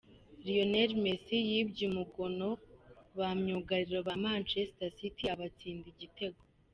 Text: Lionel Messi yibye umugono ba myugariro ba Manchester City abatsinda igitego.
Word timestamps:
Lionel 0.45 0.91
Messi 1.03 1.37
yibye 1.49 1.83
umugono 1.91 2.47
ba 3.17 3.29
myugariro 3.41 3.99
ba 4.07 4.15
Manchester 4.23 4.89
City 4.99 5.23
abatsinda 5.33 5.87
igitego. 5.95 6.39